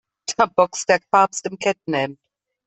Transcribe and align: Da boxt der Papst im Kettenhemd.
Da 0.35 0.47
boxt 0.47 0.89
der 0.89 0.99
Papst 1.11 1.45
im 1.45 1.59
Kettenhemd. 1.59 2.17